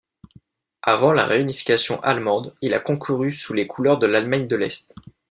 [0.81, 4.95] Avant la réunification allemande, il a concouru sous les couleurs de l'Allemagne de l'Est.